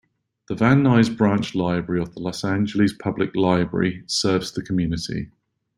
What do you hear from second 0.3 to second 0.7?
The